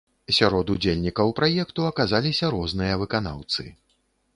Сярод 0.37 0.71
удзельнікаў 0.75 1.35
праекту 1.41 1.87
аказаліся 1.93 2.53
розныя 2.59 2.93
выканаўцы. 3.05 3.73